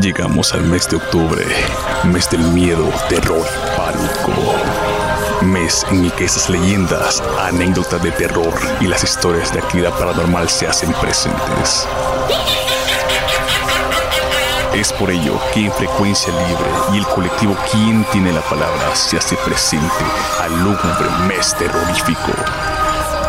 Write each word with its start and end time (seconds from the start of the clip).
Llegamos 0.00 0.54
al 0.54 0.62
mes 0.62 0.88
de 0.88 0.96
octubre, 0.96 1.44
mes 2.04 2.30
del 2.30 2.40
miedo, 2.40 2.88
terror, 3.08 3.44
pánico. 3.76 4.54
Mes 5.42 5.84
en 5.90 6.04
el 6.04 6.12
que 6.12 6.26
esas 6.26 6.48
leyendas, 6.48 7.20
anécdotas 7.40 8.00
de 8.00 8.12
terror 8.12 8.54
y 8.80 8.86
las 8.86 9.02
historias 9.02 9.52
de 9.52 9.58
actividad 9.58 9.90
paranormal 9.98 10.48
se 10.48 10.68
hacen 10.68 10.92
presentes. 10.92 11.88
Es 14.72 14.92
por 14.92 15.10
ello 15.10 15.40
que 15.52 15.66
en 15.66 15.72
Frecuencia 15.72 16.32
Libre 16.32 16.70
y 16.92 16.98
el 16.98 17.06
colectivo 17.06 17.56
Quien 17.72 18.04
tiene 18.12 18.30
la 18.32 18.42
palabra 18.42 18.94
se 18.94 19.16
hace 19.16 19.36
presente 19.38 20.04
al 20.40 20.62
lúgubre 20.62 21.10
mes 21.26 21.56
terrorífico, 21.56 22.32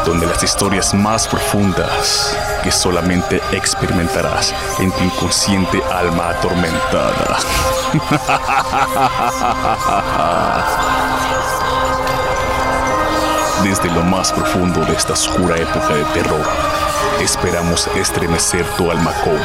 donde 0.10 0.26
las 0.26 0.42
historias 0.42 0.96
más 0.96 1.28
profundas 1.28 2.36
que 2.64 2.72
solamente 2.72 3.40
experimentarás 3.52 4.56
en 4.80 4.92
tu 4.92 5.04
inconsciente 5.04 5.84
alma 5.84 6.30
atormentada. 6.30 7.38
Desde 13.64 13.92
lo 13.92 14.02
más 14.02 14.34
profundo 14.34 14.84
de 14.84 14.94
esta 14.94 15.14
oscura 15.14 15.58
época 15.58 15.94
de 15.94 16.06
terror, 16.06 16.42
esperamos 17.22 17.86
estremecer 17.96 18.66
tu 18.78 18.90
alma 18.90 19.14
con 19.24 19.40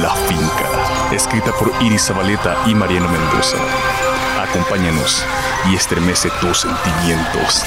La 0.00 0.14
Finca, 0.28 0.68
escrita 1.10 1.50
por 1.58 1.72
Iris 1.80 2.06
Zabaleta 2.06 2.56
y 2.66 2.76
Mariano 2.76 3.08
Mendoza. 3.08 3.56
Acompáñanos 4.40 5.22
y 5.70 5.74
estremece 5.74 6.30
tus 6.40 6.60
sentimientos. 6.60 7.62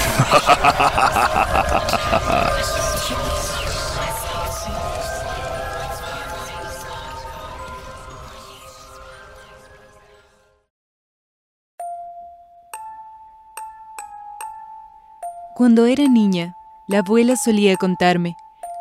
Cuando 15.55 15.85
era 15.85 16.07
niña, 16.09 16.55
la 16.87 16.99
abuela 16.99 17.35
solía 17.35 17.77
contarme 17.77 18.35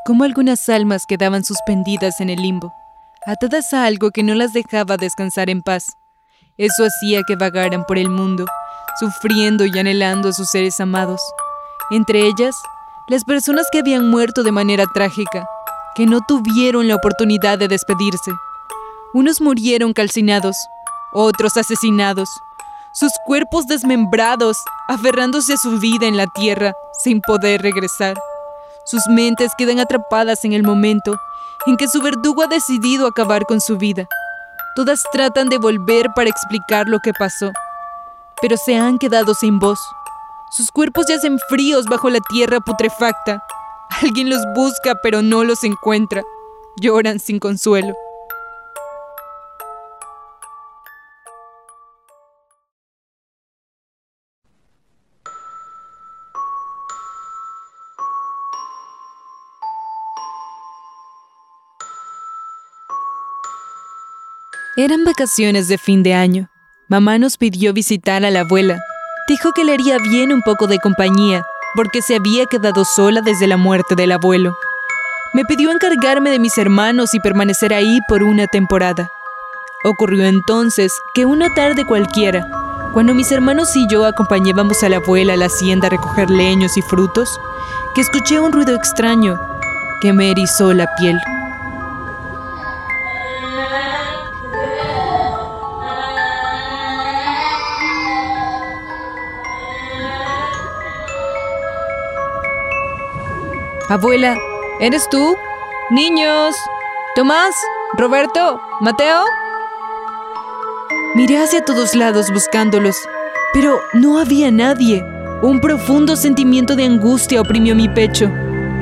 cómo 0.07 0.25
algunas 0.25 0.67
almas 0.71 1.05
quedaban 1.07 1.45
suspendidas 1.45 2.23
en 2.23 2.31
el 2.31 2.41
limbo, 2.41 2.73
atadas 3.27 3.75
a 3.75 3.85
algo 3.85 4.11
que 4.11 4.23
no 4.23 4.35
las 4.35 4.55
dejaba 4.55 4.97
descansar 4.97 5.51
en 5.51 5.63
paz. 5.63 5.99
Eso 6.63 6.85
hacía 6.85 7.25
que 7.27 7.35
vagaran 7.35 7.85
por 7.85 7.99
el 7.99 8.09
mundo, 8.09 8.47
sufriendo 9.01 9.65
y 9.67 9.77
anhelando 9.77 10.29
a 10.29 10.33
sus 10.33 10.49
seres 10.49 10.79
amados, 10.79 11.21
entre 11.91 12.21
ellas 12.21 12.55
las 13.09 13.25
personas 13.25 13.67
que 13.73 13.81
habían 13.81 14.09
muerto 14.09 14.45
de 14.45 14.53
manera 14.53 14.85
trágica, 14.95 15.45
que 15.97 16.07
no 16.07 16.21
tuvieron 16.29 16.87
la 16.87 16.95
oportunidad 16.95 17.59
de 17.59 17.67
despedirse. 17.67 18.31
Unos 19.13 19.41
murieron 19.41 19.93
calcinados, 19.93 20.55
otros 21.13 21.57
asesinados, 21.57 22.29
sus 22.93 23.11
cuerpos 23.27 23.67
desmembrados, 23.67 24.57
aferrándose 24.87 25.55
a 25.55 25.57
su 25.57 25.81
vida 25.81 26.07
en 26.07 26.17
la 26.17 26.29
tierra 26.29 26.75
sin 27.03 27.21
poder 27.23 27.61
regresar. 27.61 28.17
Sus 28.85 29.03
mentes 29.09 29.51
quedan 29.59 29.81
atrapadas 29.81 30.45
en 30.45 30.53
el 30.53 30.63
momento 30.63 31.19
en 31.67 31.77
que 31.77 31.89
su 31.89 32.01
verdugo 32.01 32.45
ha 32.45 32.47
decidido 32.47 33.09
acabar 33.09 33.47
con 33.47 33.61
su 33.61 33.79
vida. 33.79 34.07
Todas 34.75 35.03
tratan 35.13 35.51
de 35.51 35.59
volver 35.59 36.13
para 36.15 36.31
explicar 36.31 36.89
lo 36.89 36.99
que 37.01 37.13
pasó, 37.13 37.53
pero 38.41 38.57
se 38.57 38.77
han 38.77 38.99
quedado 38.99 39.35
sin 39.35 39.59
voz. 39.59 39.79
Sus 40.57 40.71
cuerpos 40.71 41.07
yacen 41.09 41.39
fríos 41.51 41.85
bajo 41.87 42.09
la 42.09 42.21
tierra 42.21 42.61
putrefacta. 42.61 43.45
Alguien 44.03 44.31
los 44.31 44.41
busca 44.55 44.95
pero 45.03 45.21
no 45.21 45.45
los 45.45 45.63
encuentra. 45.65 46.23
Lloran 46.81 47.21
sin 47.21 47.39
consuelo. 47.39 47.95
Eran 64.75 65.05
vacaciones 65.05 65.69
de 65.69 65.77
fin 65.77 66.03
de 66.03 66.15
año. 66.15 66.49
Mamá 66.89 67.19
nos 67.19 67.37
pidió 67.37 67.75
visitar 67.75 68.25
a 68.25 68.31
la 68.31 68.41
abuela. 68.41 68.83
Dijo 69.29 69.53
que 69.53 69.65
le 69.65 69.75
haría 69.75 69.99
bien 69.99 70.33
un 70.33 70.41
poco 70.41 70.67
de 70.67 70.79
compañía, 70.79 71.45
porque 71.75 72.01
se 72.01 72.17
había 72.17 72.47
quedado 72.47 72.87
sola 72.87 73.21
desde 73.21 73.47
la 73.47 73.59
muerte 73.59 73.97
del 73.97 74.13
abuelo. 74.13 74.57
Me 75.35 75.45
pidió 75.45 75.71
encargarme 75.73 76.31
de 76.31 76.39
mis 76.39 76.57
hermanos 76.57 77.13
y 77.13 77.21
permanecer 77.21 77.75
ahí 77.75 78.01
por 78.09 78.23
una 78.23 78.47
temporada. 78.47 79.11
Ocurrió 79.85 80.25
entonces 80.25 80.91
que 81.15 81.27
una 81.27 81.53
tarde 81.53 81.85
cualquiera, 81.85 82.49
cuando 82.95 83.13
mis 83.13 83.31
hermanos 83.31 83.77
y 83.77 83.87
yo 83.89 84.07
acompañábamos 84.07 84.83
a 84.83 84.89
la 84.89 84.97
abuela 84.97 85.35
a 85.35 85.37
la 85.37 85.47
hacienda 85.47 85.89
a 85.89 85.91
recoger 85.91 86.31
leños 86.31 86.79
y 86.79 86.83
frutos, 86.83 87.39
que 87.95 88.01
escuché 88.01 88.41
un 88.41 88.53
ruido 88.53 88.75
extraño 88.75 89.39
que 90.01 90.15
me 90.15 90.31
erizó 90.31 90.73
la 90.73 90.89
piel. 90.97 91.19
Abuela, 103.93 104.39
¿eres 104.81 105.07
tú? 105.11 105.37
Niños. 105.91 106.57
Tomás, 107.15 107.55
Roberto, 107.93 108.59
Mateo. 108.81 109.23
Miré 111.15 111.43
hacia 111.43 111.63
todos 111.63 111.95
lados 111.95 112.31
buscándolos, 112.31 112.97
pero 113.53 113.83
no 113.93 114.19
había 114.19 114.51
nadie. 114.51 115.05
Un 115.43 115.61
profundo 115.61 116.17
sentimiento 116.17 116.75
de 116.75 116.87
angustia 116.87 117.43
oprimió 117.43 117.75
mi 117.75 117.87
pecho. 117.87 118.33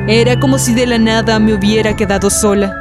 Era 0.07 0.39
como 0.39 0.61
si 0.61 0.75
de 0.75 0.87
la 0.87 0.99
nada 0.99 1.41
me 1.41 1.55
hubiera 1.55 1.97
quedado 1.97 2.31
sola. 2.31 2.73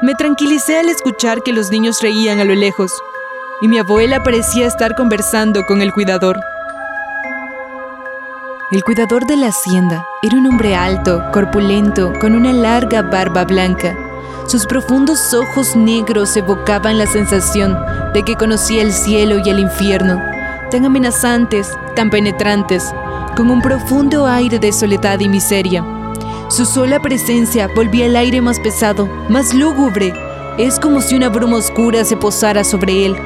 Me 0.00 0.14
tranquilicé 0.14 0.78
al 0.78 0.88
escuchar 0.88 1.42
que 1.42 1.52
los 1.52 1.72
niños 1.72 2.00
reían 2.00 2.38
a 2.38 2.44
lo 2.44 2.54
lejos, 2.54 2.92
y 3.62 3.66
mi 3.66 3.80
abuela 3.80 4.22
parecía 4.22 4.68
estar 4.68 4.94
conversando 4.94 5.64
con 5.66 5.82
el 5.82 5.92
cuidador. 5.92 6.38
El 8.70 8.84
cuidador 8.84 9.26
de 9.26 9.36
la 9.38 9.48
hacienda 9.48 10.06
era 10.24 10.36
un 10.36 10.46
hombre 10.46 10.76
alto, 10.76 11.20
corpulento, 11.32 12.12
con 12.20 12.36
una 12.36 12.52
larga 12.52 13.02
barba 13.02 13.44
blanca. 13.44 13.96
Sus 14.46 14.66
profundos 14.66 15.34
ojos 15.34 15.74
negros 15.74 16.36
evocaban 16.36 16.96
la 16.96 17.06
sensación 17.06 17.76
de 18.14 18.22
que 18.22 18.36
conocía 18.36 18.82
el 18.82 18.92
cielo 18.92 19.40
y 19.44 19.50
el 19.50 19.58
infierno, 19.58 20.22
tan 20.70 20.84
amenazantes, 20.84 21.76
tan 21.96 22.08
penetrantes, 22.08 22.94
con 23.36 23.50
un 23.50 23.60
profundo 23.60 24.24
aire 24.28 24.60
de 24.60 24.72
soledad 24.72 25.18
y 25.18 25.28
miseria. 25.28 25.84
Su 26.46 26.66
sola 26.66 27.00
presencia 27.00 27.68
volvía 27.74 28.06
el 28.06 28.14
aire 28.14 28.40
más 28.40 28.60
pesado, 28.60 29.06
más 29.28 29.52
lúgubre. 29.52 30.14
Es 30.56 30.78
como 30.78 31.00
si 31.00 31.16
una 31.16 31.30
bruma 31.30 31.56
oscura 31.56 32.04
se 32.04 32.16
posara 32.16 32.62
sobre 32.62 33.06
él. 33.06 33.16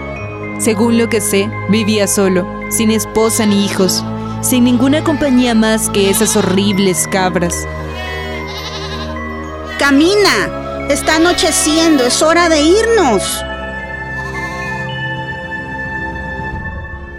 Según 0.59 0.97
lo 0.97 1.11
que 1.11 1.21
sé, 1.21 1.51
vivía 1.69 2.07
solo, 2.07 2.47
sin 2.71 2.91
esposa 2.91 3.45
ni 3.45 3.67
hijos 3.67 4.03
sin 4.47 4.63
ninguna 4.63 5.03
compañía 5.03 5.55
más 5.57 5.91
que 5.91 6.09
esas 6.09 6.37
horribles 6.37 7.09
cabras. 7.11 7.67
Camina, 9.77 10.87
está 10.89 11.17
anocheciendo, 11.17 12.05
es 12.05 12.23
hora 12.23 12.49
de 12.49 12.63
irnos. 12.63 13.45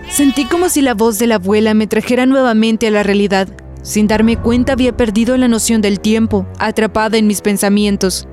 Sentí 0.09 0.45
como 0.45 0.69
si 0.69 0.81
la 0.81 0.93
voz 0.93 1.19
de 1.19 1.27
la 1.27 1.35
abuela 1.35 1.73
me 1.73 1.85
trajera 1.85 2.25
nuevamente 2.25 2.87
a 2.87 2.91
la 2.91 3.03
realidad. 3.03 3.49
Sin 3.83 4.07
darme 4.07 4.37
cuenta 4.37 4.71
había 4.73 4.95
perdido 4.95 5.35
la 5.35 5.49
noción 5.49 5.81
del 5.81 5.99
tiempo, 5.99 6.47
atrapada 6.59 7.17
en 7.17 7.27
mis 7.27 7.41
pensamientos. 7.41 8.25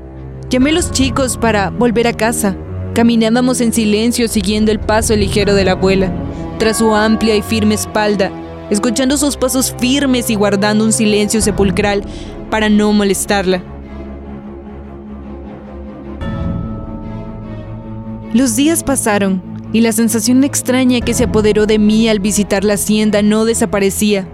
Llamé 0.50 0.70
a 0.70 0.74
los 0.74 0.92
chicos 0.92 1.36
para 1.36 1.70
volver 1.70 2.06
a 2.06 2.12
casa. 2.12 2.56
Caminábamos 2.94 3.60
en 3.60 3.72
silencio 3.72 4.28
siguiendo 4.28 4.70
el 4.70 4.78
paso 4.78 5.16
ligero 5.16 5.52
de 5.54 5.64
la 5.64 5.72
abuela. 5.72 6.12
Tras 6.58 6.78
su 6.78 6.94
amplia 6.94 7.34
y 7.34 7.42
firme 7.42 7.74
espalda, 7.74 8.30
escuchando 8.70 9.16
sus 9.16 9.36
pasos 9.36 9.74
firmes 9.78 10.30
y 10.30 10.34
guardando 10.34 10.84
un 10.84 10.92
silencio 10.92 11.40
sepulcral 11.40 12.02
para 12.50 12.68
no 12.68 12.92
molestarla. 12.92 13.62
Los 18.32 18.56
días 18.56 18.82
pasaron 18.82 19.42
y 19.72 19.80
la 19.80 19.92
sensación 19.92 20.44
extraña 20.44 21.00
que 21.00 21.14
se 21.14 21.24
apoderó 21.24 21.66
de 21.66 21.78
mí 21.78 22.08
al 22.08 22.20
visitar 22.20 22.64
la 22.64 22.74
hacienda 22.74 23.22
no 23.22 23.44
desaparecía. 23.44 24.28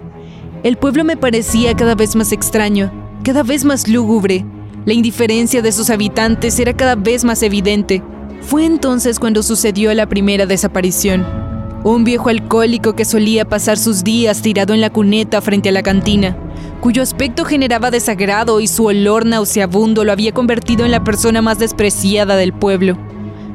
El 0.63 0.77
pueblo 0.77 1.03
me 1.03 1.17
parecía 1.17 1.75
cada 1.75 1.95
vez 1.95 2.15
más 2.15 2.31
extraño, 2.31 2.91
cada 3.23 3.43
vez 3.43 3.65
más 3.65 3.87
lúgubre. 3.87 4.45
La 4.85 4.93
indiferencia 4.93 5.61
de 5.61 5.71
sus 5.71 5.89
habitantes 5.89 6.59
era 6.59 6.73
cada 6.73 6.95
vez 6.95 7.23
más 7.23 7.43
evidente. 7.43 8.03
Fue 8.41 8.65
entonces 8.65 9.19
cuando 9.19 9.43
sucedió 9.43 9.93
la 9.93 10.07
primera 10.07 10.45
desaparición. 10.45 11.50
Un 11.83 12.03
viejo 12.03 12.29
alcohólico 12.29 12.93
que 12.93 13.05
solía 13.05 13.43
pasar 13.43 13.75
sus 13.75 14.03
días 14.03 14.43
tirado 14.43 14.75
en 14.75 14.81
la 14.81 14.91
cuneta 14.91 15.41
frente 15.41 15.69
a 15.69 15.71
la 15.71 15.81
cantina, 15.81 16.37
cuyo 16.79 17.01
aspecto 17.01 17.43
generaba 17.43 17.89
desagrado 17.89 18.59
y 18.59 18.67
su 18.67 18.85
olor 18.85 19.25
nauseabundo 19.25 20.03
lo 20.03 20.11
había 20.11 20.31
convertido 20.31 20.85
en 20.85 20.91
la 20.91 21.03
persona 21.03 21.41
más 21.41 21.57
despreciada 21.57 22.35
del 22.35 22.53
pueblo. 22.53 22.99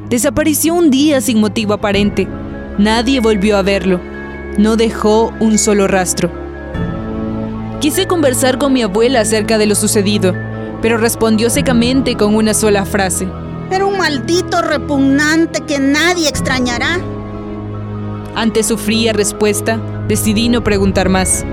Desapareció 0.09 0.73
un 0.73 0.89
día 0.89 1.21
sin 1.21 1.39
motivo 1.39 1.73
aparente. 1.73 2.27
Nadie 2.77 3.21
volvió 3.21 3.55
a 3.55 3.61
verlo. 3.61 4.01
No 4.57 4.75
dejó 4.75 5.31
un 5.39 5.57
solo 5.57 5.87
rastro. 5.87 6.29
Quise 7.79 8.07
conversar 8.07 8.57
con 8.57 8.73
mi 8.73 8.81
abuela 8.81 9.21
acerca 9.21 9.57
de 9.57 9.67
lo 9.67 9.75
sucedido, 9.75 10.33
pero 10.81 10.97
respondió 10.97 11.49
secamente 11.49 12.15
con 12.15 12.35
una 12.35 12.53
sola 12.53 12.85
frase. 12.85 13.25
Era 13.71 13.85
un 13.85 13.97
maldito 13.97 14.61
repugnante 14.61 15.61
que 15.61 15.79
nadie 15.79 16.27
extrañará. 16.27 16.99
Ante 18.35 18.63
su 18.63 18.77
fría 18.77 19.13
respuesta, 19.13 19.79
decidí 20.07 20.49
no 20.49 20.63
preguntar 20.63 21.09
más. 21.09 21.45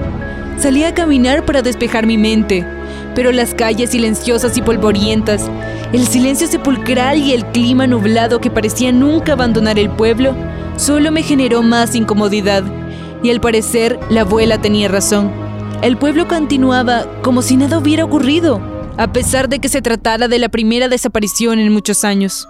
Salí 0.58 0.84
a 0.84 0.94
caminar 0.94 1.44
para 1.44 1.62
despejar 1.62 2.06
mi 2.06 2.16
mente, 2.16 2.66
pero 3.14 3.32
las 3.32 3.54
calles 3.54 3.90
silenciosas 3.90 4.56
y 4.56 4.62
polvorientas, 4.62 5.50
el 5.92 6.06
silencio 6.06 6.46
sepulcral 6.46 7.18
y 7.18 7.32
el 7.32 7.44
clima 7.46 7.86
nublado 7.86 8.40
que 8.40 8.50
parecía 8.50 8.92
nunca 8.92 9.32
abandonar 9.32 9.78
el 9.78 9.90
pueblo, 9.90 10.34
solo 10.76 11.10
me 11.10 11.22
generó 11.22 11.62
más 11.62 11.94
incomodidad. 11.94 12.64
Y 13.22 13.30
al 13.30 13.40
parecer, 13.40 13.98
la 14.10 14.22
abuela 14.22 14.60
tenía 14.60 14.88
razón. 14.88 15.32
El 15.82 15.96
pueblo 15.96 16.28
continuaba 16.28 17.06
como 17.22 17.42
si 17.42 17.56
nada 17.56 17.78
hubiera 17.78 18.04
ocurrido, 18.04 18.60
a 18.96 19.12
pesar 19.12 19.48
de 19.48 19.58
que 19.58 19.68
se 19.68 19.82
tratara 19.82 20.28
de 20.28 20.38
la 20.38 20.48
primera 20.48 20.88
desaparición 20.88 21.58
en 21.58 21.72
muchos 21.72 22.04
años. 22.04 22.48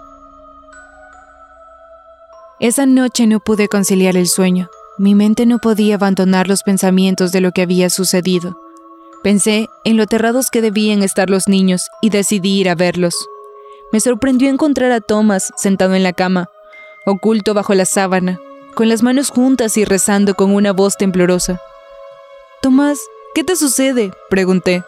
Esa 2.59 2.85
noche 2.85 3.27
no 3.27 3.41
pude 3.41 3.67
conciliar 3.67 4.15
el 4.15 4.27
sueño. 4.27 4.69
Mi 4.97 5.13
mente 5.13 5.45
no 5.45 5.59
podía 5.59 5.95
abandonar 5.95 6.47
los 6.47 6.63
pensamientos 6.63 7.33
de 7.33 7.41
lo 7.41 7.51
que 7.51 7.61
había 7.61 7.89
sucedido. 7.89 8.57
Pensé 9.23 9.67
en 9.83 9.97
lo 9.97 10.03
aterrados 10.03 10.49
que 10.49 10.61
debían 10.61 11.03
estar 11.03 11.29
los 11.29 11.49
niños 11.49 11.89
y 12.01 12.11
decidí 12.11 12.61
ir 12.61 12.69
a 12.69 12.75
verlos. 12.75 13.27
Me 13.91 13.99
sorprendió 13.99 14.49
encontrar 14.49 14.93
a 14.93 15.01
Thomas 15.01 15.51
sentado 15.57 15.95
en 15.95 16.03
la 16.03 16.13
cama, 16.13 16.49
oculto 17.05 17.53
bajo 17.53 17.73
la 17.73 17.85
sábana, 17.85 18.39
con 18.73 18.87
las 18.87 19.03
manos 19.03 19.31
juntas 19.31 19.75
y 19.75 19.83
rezando 19.83 20.35
con 20.35 20.53
una 20.53 20.71
voz 20.71 20.95
temblorosa. 20.95 21.61
Tomás, 22.61 22.99
¿qué 23.33 23.43
te 23.43 23.57
sucede? 23.57 24.13
pregunté. 24.29 24.83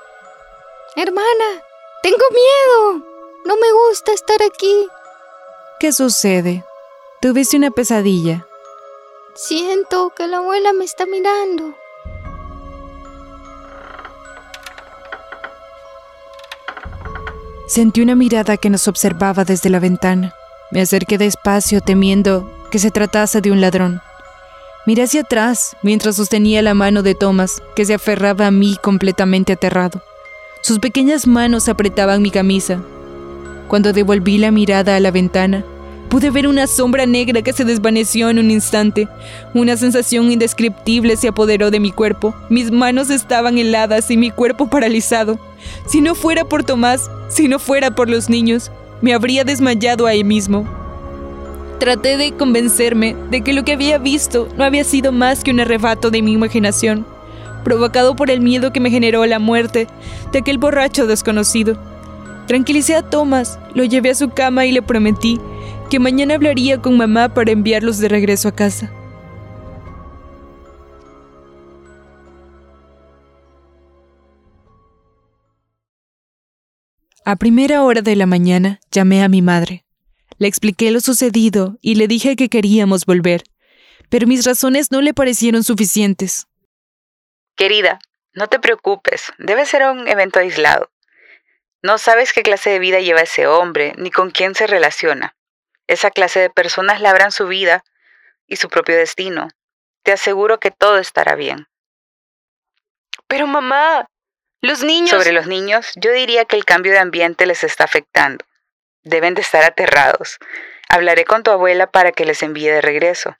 Hermana, 0.95 1.63
tengo 2.01 2.23
miedo. 2.31 3.05
No 3.43 3.55
me 3.57 3.71
gusta 3.89 4.13
estar 4.13 4.41
aquí. 4.41 4.87
¿Qué 5.79 5.91
sucede? 5.91 6.63
Tuviste 7.19 7.57
una 7.57 7.71
pesadilla. 7.71 8.45
Siento 9.33 10.13
que 10.15 10.27
la 10.27 10.37
abuela 10.37 10.71
me 10.71 10.85
está 10.85 11.07
mirando. 11.07 11.73
Sentí 17.65 18.01
una 18.01 18.13
mirada 18.13 18.57
que 18.57 18.69
nos 18.69 18.87
observaba 18.87 19.45
desde 19.45 19.71
la 19.71 19.79
ventana. 19.79 20.35
Me 20.69 20.79
acerqué 20.79 21.17
despacio 21.17 21.81
temiendo 21.81 22.51
que 22.69 22.77
se 22.77 22.91
tratase 22.91 23.41
de 23.41 23.51
un 23.51 23.61
ladrón. 23.61 23.99
Miré 24.85 25.01
hacia 25.01 25.21
atrás 25.21 25.75
mientras 25.81 26.17
sostenía 26.17 26.61
la 26.61 26.75
mano 26.75 27.01
de 27.01 27.15
Thomas, 27.15 27.63
que 27.75 27.85
se 27.85 27.95
aferraba 27.95 28.45
a 28.45 28.51
mí 28.51 28.77
completamente 28.79 29.53
aterrado. 29.53 30.03
Sus 30.61 30.77
pequeñas 30.77 31.25
manos 31.25 31.67
apretaban 31.67 32.21
mi 32.21 32.29
camisa. 32.29 32.79
Cuando 33.67 33.91
devolví 33.91 34.37
la 34.37 34.51
mirada 34.51 34.95
a 34.95 34.99
la 34.99 35.09
ventana, 35.09 35.65
Pude 36.09 36.29
ver 36.29 36.47
una 36.47 36.67
sombra 36.67 37.05
negra 37.05 37.41
que 37.41 37.51
se 37.51 37.65
desvaneció 37.65 38.29
en 38.29 38.39
un 38.39 38.49
instante. 38.49 39.09
Una 39.53 39.75
sensación 39.75 40.31
indescriptible 40.31 41.17
se 41.17 41.27
apoderó 41.27 41.69
de 41.69 41.81
mi 41.81 41.91
cuerpo. 41.91 42.33
Mis 42.49 42.71
manos 42.71 43.09
estaban 43.09 43.57
heladas 43.57 44.09
y 44.09 44.15
mi 44.15 44.31
cuerpo 44.31 44.69
paralizado. 44.69 45.37
Si 45.85 45.99
no 45.99 46.15
fuera 46.15 46.45
por 46.45 46.63
Tomás, 46.63 47.11
si 47.27 47.49
no 47.49 47.59
fuera 47.59 47.91
por 47.91 48.09
los 48.09 48.29
niños, 48.29 48.71
me 49.01 49.13
habría 49.13 49.43
desmayado 49.43 50.07
ahí 50.07 50.23
mismo. 50.23 50.65
Traté 51.79 52.17
de 52.17 52.31
convencerme 52.31 53.15
de 53.29 53.41
que 53.41 53.53
lo 53.53 53.65
que 53.65 53.73
había 53.73 53.97
visto 53.97 54.47
no 54.57 54.63
había 54.63 54.85
sido 54.85 55.11
más 55.11 55.43
que 55.43 55.51
un 55.51 55.59
arrebato 55.59 56.09
de 56.09 56.21
mi 56.21 56.31
imaginación, 56.31 57.05
provocado 57.65 58.15
por 58.15 58.31
el 58.31 58.39
miedo 58.39 58.71
que 58.71 58.79
me 58.79 58.89
generó 58.89 59.25
la 59.25 59.39
muerte 59.39 59.87
de 60.31 60.39
aquel 60.39 60.57
borracho 60.57 61.05
desconocido. 61.05 61.77
Tranquilicé 62.47 62.95
a 62.95 63.03
Thomas, 63.03 63.59
lo 63.75 63.83
llevé 63.83 64.11
a 64.11 64.15
su 64.15 64.29
cama 64.29 64.65
y 64.65 64.71
le 64.71 64.81
prometí 64.81 65.39
que 65.89 65.99
mañana 65.99 66.35
hablaría 66.35 66.81
con 66.81 66.97
mamá 66.97 67.33
para 67.33 67.51
enviarlos 67.51 67.99
de 67.99 68.09
regreso 68.09 68.49
a 68.49 68.55
casa. 68.55 68.91
A 77.23 77.35
primera 77.35 77.83
hora 77.83 78.01
de 78.01 78.15
la 78.15 78.25
mañana 78.25 78.79
llamé 78.91 79.23
a 79.23 79.27
mi 79.27 79.41
madre. 79.41 79.85
Le 80.37 80.47
expliqué 80.47 80.91
lo 80.91 81.01
sucedido 81.01 81.77
y 81.81 81.95
le 81.95 82.07
dije 82.07 82.35
que 82.35 82.47
queríamos 82.47 83.05
volver, 83.05 83.43
pero 84.09 84.27
mis 84.27 84.45
razones 84.45 84.91
no 84.91 85.01
le 85.01 85.13
parecieron 85.13 85.63
suficientes. 85.63 86.47
Querida, 87.55 87.99
no 88.33 88.47
te 88.47 88.59
preocupes, 88.59 89.33
debe 89.39 89.65
ser 89.65 89.83
un 89.83 90.07
evento 90.07 90.39
aislado. 90.39 90.91
No 91.81 91.97
sabes 91.97 92.33
qué 92.33 92.43
clase 92.43 92.69
de 92.69 92.79
vida 92.79 92.99
lleva 92.99 93.21
ese 93.21 93.47
hombre, 93.47 93.93
ni 93.97 94.11
con 94.11 94.31
quién 94.31 94.55
se 94.55 94.67
relaciona. 94.67 95.36
Esa 95.87 96.11
clase 96.11 96.39
de 96.39 96.49
personas 96.49 97.01
labran 97.01 97.31
su 97.31 97.47
vida 97.47 97.83
y 98.45 98.57
su 98.57 98.69
propio 98.69 98.95
destino. 98.95 99.47
Te 100.03 100.11
aseguro 100.11 100.59
que 100.59 100.71
todo 100.71 100.97
estará 100.97 101.35
bien. 101.35 101.67
Pero 103.27 103.47
mamá, 103.47 104.07
los 104.61 104.83
niños... 104.83 105.09
Sobre 105.09 105.31
los 105.31 105.47
niños, 105.47 105.91
yo 105.95 106.11
diría 106.11 106.45
que 106.45 106.55
el 106.55 106.65
cambio 106.65 106.91
de 106.91 106.99
ambiente 106.99 107.45
les 107.45 107.63
está 107.63 107.83
afectando. 107.83 108.45
Deben 109.03 109.33
de 109.33 109.41
estar 109.41 109.63
aterrados. 109.63 110.39
Hablaré 110.89 111.25
con 111.25 111.43
tu 111.43 111.51
abuela 111.51 111.87
para 111.87 112.11
que 112.11 112.25
les 112.25 112.41
envíe 112.43 112.69
de 112.69 112.81
regreso. 112.81 113.35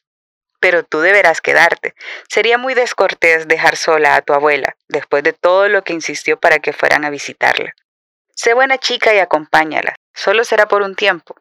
Pero 0.59 0.83
tú 0.83 0.99
deberás 0.99 1.41
quedarte. 1.41 1.93
Sería 2.27 2.57
muy 2.57 2.73
descortés 2.73 3.47
dejar 3.47 3.77
sola 3.77 4.15
a 4.15 4.21
tu 4.21 4.33
abuela, 4.33 4.75
después 4.87 5.23
de 5.23 5.33
todo 5.33 5.69
lo 5.69 5.83
que 5.83 5.93
insistió 5.93 6.39
para 6.39 6.59
que 6.59 6.73
fueran 6.73 7.05
a 7.05 7.09
visitarla. 7.09 7.75
Sé 8.35 8.53
buena 8.53 8.77
chica 8.77 9.13
y 9.13 9.19
acompáñala. 9.19 9.95
Solo 10.13 10.43
será 10.43 10.67
por 10.67 10.81
un 10.81 10.95
tiempo. 10.95 11.35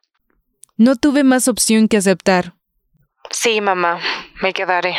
No 0.78 0.94
tuve 0.94 1.24
más 1.24 1.48
opción 1.48 1.88
que 1.88 1.96
aceptar. 1.96 2.54
Sí, 3.30 3.62
mamá, 3.62 3.98
me 4.42 4.52
quedaré. 4.52 4.94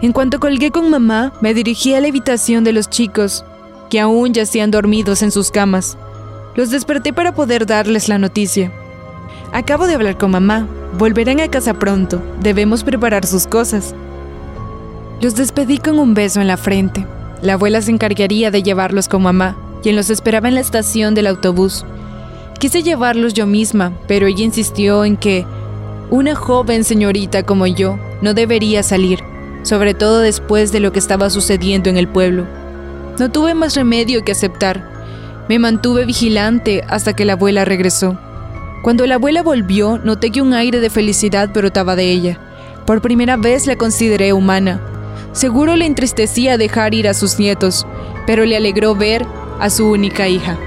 En 0.00 0.12
cuanto 0.12 0.40
colgué 0.40 0.70
con 0.70 0.88
mamá, 0.88 1.34
me 1.42 1.52
dirigí 1.52 1.92
a 1.92 2.00
la 2.00 2.08
habitación 2.08 2.64
de 2.64 2.72
los 2.72 2.88
chicos, 2.88 3.44
que 3.90 4.00
aún 4.00 4.32
yacían 4.32 4.70
dormidos 4.70 5.20
en 5.20 5.30
sus 5.30 5.50
camas. 5.50 5.98
Los 6.56 6.70
desperté 6.70 7.12
para 7.12 7.34
poder 7.34 7.66
darles 7.66 8.08
la 8.08 8.16
noticia. 8.16 8.72
Acabo 9.52 9.86
de 9.86 9.94
hablar 9.94 10.16
con 10.16 10.30
mamá. 10.30 10.66
Volverán 10.96 11.40
a 11.40 11.48
casa 11.48 11.74
pronto. 11.74 12.22
Debemos 12.40 12.82
preparar 12.82 13.26
sus 13.26 13.46
cosas. 13.46 13.94
Los 15.20 15.34
despedí 15.34 15.76
con 15.76 15.98
un 15.98 16.14
beso 16.14 16.40
en 16.40 16.46
la 16.46 16.56
frente. 16.56 17.06
La 17.42 17.54
abuela 17.54 17.82
se 17.82 17.90
encargaría 17.90 18.52
de 18.52 18.62
llevarlos 18.62 19.08
con 19.08 19.22
mamá, 19.22 19.56
quien 19.82 19.96
los 19.96 20.10
esperaba 20.10 20.46
en 20.46 20.54
la 20.54 20.60
estación 20.60 21.16
del 21.16 21.26
autobús. 21.26 21.84
Quise 22.60 22.84
llevarlos 22.84 23.34
yo 23.34 23.48
misma, 23.48 23.92
pero 24.06 24.28
ella 24.28 24.44
insistió 24.44 25.04
en 25.04 25.16
que 25.16 25.44
una 26.08 26.36
joven 26.36 26.84
señorita 26.84 27.42
como 27.42 27.66
yo 27.66 27.98
no 28.20 28.32
debería 28.32 28.84
salir, 28.84 29.24
sobre 29.64 29.92
todo 29.92 30.20
después 30.20 30.70
de 30.70 30.78
lo 30.78 30.92
que 30.92 31.00
estaba 31.00 31.30
sucediendo 31.30 31.90
en 31.90 31.96
el 31.96 32.06
pueblo. 32.06 32.46
No 33.18 33.32
tuve 33.32 33.54
más 33.54 33.74
remedio 33.74 34.24
que 34.24 34.32
aceptar. 34.32 34.88
Me 35.48 35.58
mantuve 35.58 36.04
vigilante 36.04 36.84
hasta 36.88 37.12
que 37.12 37.24
la 37.24 37.32
abuela 37.32 37.64
regresó. 37.64 38.16
Cuando 38.84 39.04
la 39.06 39.16
abuela 39.16 39.42
volvió, 39.42 39.98
noté 39.98 40.30
que 40.30 40.42
un 40.42 40.54
aire 40.54 40.78
de 40.78 40.90
felicidad 40.90 41.52
brotaba 41.52 41.96
de 41.96 42.12
ella. 42.12 42.38
Por 42.86 43.00
primera 43.00 43.36
vez 43.36 43.66
la 43.66 43.74
consideré 43.74 44.32
humana, 44.32 44.80
Seguro 45.32 45.76
le 45.76 45.86
entristecía 45.86 46.58
dejar 46.58 46.92
ir 46.92 47.08
a 47.08 47.14
sus 47.14 47.38
nietos, 47.38 47.86
pero 48.26 48.44
le 48.44 48.56
alegró 48.56 48.94
ver 48.94 49.26
a 49.60 49.70
su 49.70 49.90
única 49.90 50.28
hija. 50.28 50.58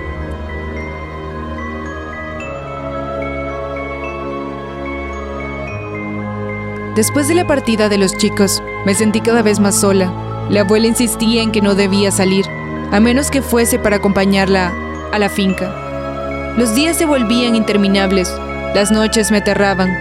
Después 6.95 7.27
de 7.27 7.35
la 7.35 7.45
partida 7.45 7.89
de 7.89 7.97
los 7.97 8.17
chicos, 8.17 8.63
me 8.85 8.95
sentí 8.95 9.21
cada 9.21 9.43
vez 9.43 9.59
más 9.59 9.75
sola. 9.75 10.11
La 10.49 10.61
abuela 10.61 10.87
insistía 10.87 11.43
en 11.43 11.51
que 11.51 11.61
no 11.61 11.75
debía 11.75 12.09
salir, 12.09 12.45
a 12.91 12.99
menos 12.99 13.29
que 13.29 13.41
fuese 13.41 13.77
para 13.77 13.97
acompañarla 13.97 14.73
a 15.11 15.19
la 15.19 15.29
finca. 15.29 16.55
Los 16.57 16.73
días 16.73 16.97
se 16.97 17.05
volvían 17.05 17.55
interminables, 17.55 18.33
las 18.73 18.91
noches 18.91 19.29
me 19.29 19.37
aterraban. 19.37 19.95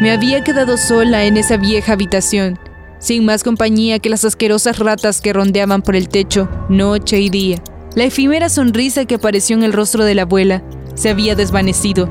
Me 0.00 0.10
había 0.10 0.42
quedado 0.42 0.76
sola 0.76 1.24
en 1.24 1.36
esa 1.36 1.56
vieja 1.56 1.92
habitación 1.92 2.58
sin 3.02 3.24
más 3.24 3.42
compañía 3.42 3.98
que 3.98 4.08
las 4.08 4.24
asquerosas 4.24 4.78
ratas 4.78 5.20
que 5.20 5.32
rondeaban 5.32 5.82
por 5.82 5.96
el 5.96 6.08
techo, 6.08 6.48
noche 6.68 7.20
y 7.20 7.30
día. 7.30 7.60
La 7.96 8.04
efímera 8.04 8.48
sonrisa 8.48 9.04
que 9.04 9.16
apareció 9.16 9.56
en 9.56 9.64
el 9.64 9.72
rostro 9.72 10.04
de 10.04 10.14
la 10.14 10.22
abuela 10.22 10.62
se 10.94 11.10
había 11.10 11.34
desvanecido. 11.34 12.08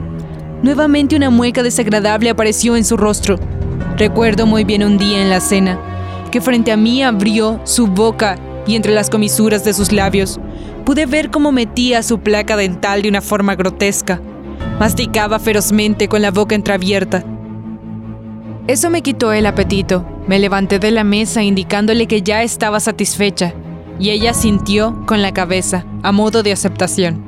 Nuevamente 0.62 1.16
una 1.16 1.30
mueca 1.30 1.64
desagradable 1.64 2.30
apareció 2.30 2.76
en 2.76 2.84
su 2.84 2.98
rostro. 2.98 3.40
Recuerdo 3.98 4.46
muy 4.46 4.66
bien 4.66 4.84
un 4.84 4.98
día 4.98 5.22
en 5.22 5.30
la 5.30 5.40
cena, 5.40 5.80
que 6.30 6.42
frente 6.42 6.74
a 6.74 6.78
mí 6.78 7.02
abrió 7.02 7.62
su 7.64 7.88
boca 7.88 8.38
y 8.68 8.76
entre 8.76 8.94
las 8.94 9.10
comisuras 9.10 9.64
de 9.64 9.74
sus 9.74 9.94
labios 9.94 10.40
pude 10.86 11.06
ver 11.06 11.32
cómo 11.32 11.54
metía 11.54 12.04
su 12.04 12.20
placa 12.20 12.58
dental 12.58 13.02
de 13.02 13.10
una 13.10 13.22
forma 13.22 13.56
grotesca. 13.56 14.20
Masticaba 14.78 15.40
ferozmente 15.40 16.10
con 16.10 16.22
la 16.22 16.32
boca 16.32 16.54
entreabierta. 16.54 17.24
Eso 18.68 18.90
me 18.90 19.02
quitó 19.02 19.34
el 19.34 19.46
apetito. 19.46 20.06
Me 20.28 20.40
levanté 20.40 20.80
de 20.80 20.92
la 20.92 21.04
mesa 21.04 21.44
indicándole 21.44 22.08
que 22.08 22.22
ya 22.22 22.44
estaba 22.44 22.80
satisfecha, 22.80 23.54
y 24.00 24.12
ella 24.12 24.34
sintió 24.34 25.04
con 25.06 25.22
la 25.22 25.34
cabeza, 25.34 25.86
a 26.04 26.12
modo 26.12 26.44
de 26.44 26.52
aceptación. 26.52 27.24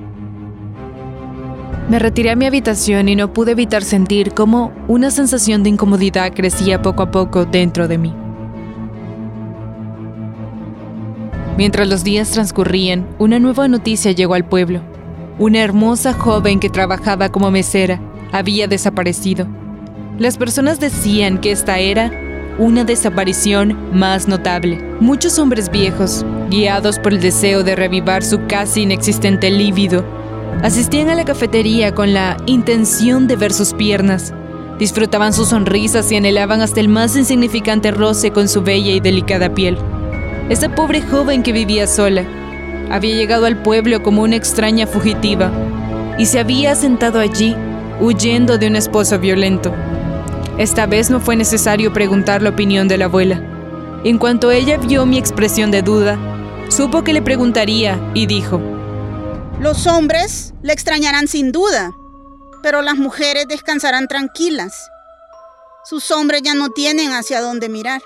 Me 1.89 1.99
retiré 1.99 2.31
a 2.31 2.35
mi 2.35 2.45
habitación 2.45 3.09
y 3.09 3.15
no 3.15 3.33
pude 3.33 3.51
evitar 3.51 3.83
sentir 3.83 4.33
cómo 4.33 4.71
una 4.87 5.11
sensación 5.11 5.63
de 5.63 5.69
incomodidad 5.69 6.33
crecía 6.33 6.81
poco 6.81 7.03
a 7.03 7.11
poco 7.11 7.45
dentro 7.45 7.87
de 7.87 7.97
mí. 7.97 8.13
Mientras 11.57 11.87
los 11.87 12.03
días 12.03 12.31
transcurrían, 12.31 13.07
una 13.19 13.37
nueva 13.39 13.67
noticia 13.67 14.11
llegó 14.11 14.33
al 14.33 14.45
pueblo. 14.45 14.81
Una 15.39 15.59
hermosa 15.59 16.13
joven 16.13 16.59
que 16.59 16.69
trabajaba 16.69 17.29
como 17.29 17.51
mesera 17.51 17.99
había 18.31 18.67
desaparecido. 18.67 19.47
Las 20.19 20.37
personas 20.37 20.79
decían 20.79 21.39
que 21.39 21.51
esta 21.51 21.79
era 21.79 22.11
una 22.59 22.83
desaparición 22.83 23.75
más 23.93 24.27
notable. 24.27 24.79
Muchos 24.99 25.39
hombres 25.39 25.71
viejos, 25.71 26.23
guiados 26.51 26.99
por 26.99 27.13
el 27.13 27.19
deseo 27.19 27.63
de 27.63 27.75
revivar 27.75 28.23
su 28.23 28.45
casi 28.45 28.83
inexistente 28.83 29.49
líbido, 29.49 30.05
asistían 30.61 31.09
a 31.09 31.15
la 31.15 31.25
cafetería 31.25 31.95
con 31.95 32.13
la 32.13 32.37
intención 32.45 33.25
de 33.25 33.37
ver 33.37 33.51
sus 33.51 33.73
piernas. 33.73 34.35
Disfrutaban 34.77 35.33
sus 35.33 35.49
sonrisas 35.49 36.11
y 36.11 36.17
anhelaban 36.17 36.61
hasta 36.61 36.79
el 36.79 36.89
más 36.89 37.15
insignificante 37.15 37.89
roce 37.89 38.29
con 38.29 38.47
su 38.47 38.61
bella 38.61 38.91
y 38.91 38.99
delicada 38.99 39.49
piel. 39.55 39.79
Esa 40.47 40.75
pobre 40.75 41.01
joven 41.01 41.41
que 41.41 41.53
vivía 41.53 41.87
sola 41.87 42.23
había 42.91 43.15
llegado 43.15 43.47
al 43.47 43.63
pueblo 43.63 44.03
como 44.03 44.21
una 44.21 44.35
extraña 44.35 44.85
fugitiva 44.85 45.51
y 46.19 46.27
se 46.27 46.37
había 46.39 46.75
sentado 46.75 47.19
allí 47.19 47.55
huyendo 47.99 48.59
de 48.59 48.67
un 48.67 48.75
esposo 48.75 49.17
violento. 49.17 49.73
Esta 50.57 50.85
vez 50.85 51.09
no 51.09 51.19
fue 51.19 51.35
necesario 51.35 51.93
preguntar 51.93 52.43
la 52.43 52.51
opinión 52.51 52.87
de 52.87 52.99
la 52.99 53.05
abuela. 53.05 53.41
En 54.03 54.19
cuanto 54.19 54.51
ella 54.51 54.77
vio 54.77 55.05
mi 55.05 55.17
expresión 55.17 55.71
de 55.71 55.81
duda, 55.81 56.19
supo 56.69 57.03
que 57.03 57.13
le 57.13 57.23
preguntaría 57.23 57.99
y 58.13 58.27
dijo, 58.27 58.61
Los 59.59 59.87
hombres 59.87 60.53
le 60.61 60.73
extrañarán 60.73 61.27
sin 61.27 61.51
duda, 61.51 61.91
pero 62.61 62.83
las 62.83 62.97
mujeres 62.97 63.47
descansarán 63.47 64.07
tranquilas. 64.07 64.89
Sus 65.85 66.11
hombres 66.11 66.43
ya 66.43 66.53
no 66.53 66.69
tienen 66.69 67.13
hacia 67.13 67.41
dónde 67.41 67.67
mirar. 67.67 68.01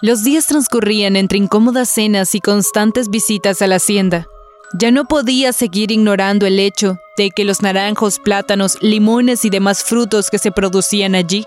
Los 0.00 0.24
días 0.24 0.46
transcurrían 0.46 1.16
entre 1.16 1.38
incómodas 1.38 1.90
cenas 1.90 2.34
y 2.34 2.40
constantes 2.40 3.08
visitas 3.08 3.62
a 3.62 3.66
la 3.66 3.76
hacienda. 3.76 4.26
Ya 4.76 4.90
no 4.90 5.04
podía 5.04 5.52
seguir 5.52 5.92
ignorando 5.92 6.46
el 6.46 6.58
hecho 6.58 6.98
de 7.16 7.30
que 7.30 7.44
los 7.44 7.62
naranjos, 7.62 8.18
plátanos, 8.18 8.76
limones 8.80 9.44
y 9.44 9.50
demás 9.50 9.84
frutos 9.84 10.30
que 10.30 10.38
se 10.38 10.50
producían 10.50 11.14
allí 11.14 11.46